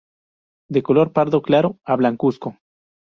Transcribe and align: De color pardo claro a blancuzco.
De 0.67 0.81
color 0.81 1.13
pardo 1.13 1.43
claro 1.43 1.77
a 1.85 1.95
blancuzco. 1.95 2.57